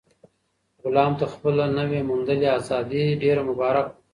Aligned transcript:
غلام 0.83 1.11
ته 1.19 1.25
خپله 1.33 1.65
نوي 1.77 2.01
موندلې 2.09 2.47
ازادي 2.59 3.03
ډېره 3.21 3.41
مبارک 3.49 3.85
وه. 3.91 3.99